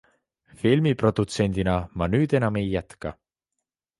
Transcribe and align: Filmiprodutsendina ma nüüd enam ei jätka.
Filmiprodutsendina 0.61 1.75
ma 1.99 2.09
nüüd 2.15 2.35
enam 2.39 2.59
ei 2.63 2.67
jätka. 2.75 3.15